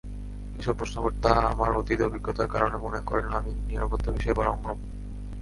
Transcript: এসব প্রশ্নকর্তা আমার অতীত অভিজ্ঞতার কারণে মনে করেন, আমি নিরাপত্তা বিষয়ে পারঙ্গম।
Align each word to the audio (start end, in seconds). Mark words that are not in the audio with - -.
এসব 0.59 0.73
প্রশ্নকর্তা 0.77 1.31
আমার 1.51 1.71
অতীত 1.75 1.99
অভিজ্ঞতার 2.01 2.47
কারণে 2.47 2.77
মনে 2.77 2.99
করেন, 3.05 3.27
আমি 3.33 3.51
নিরাপত্তা 3.67 4.09
বিষয়ে 4.11 4.37
পারঙ্গম। 4.37 4.67